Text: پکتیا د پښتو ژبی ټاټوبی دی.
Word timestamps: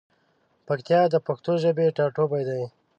پکتیا 0.67 1.01
د 1.09 1.15
پښتو 1.27 1.51
ژبی 1.63 1.87
ټاټوبی 1.97 2.43
دی. 2.49 2.63